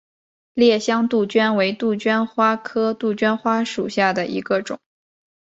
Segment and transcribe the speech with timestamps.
[0.55, 4.79] 烈香杜鹃为杜鹃花科杜鹃花属下的一个种。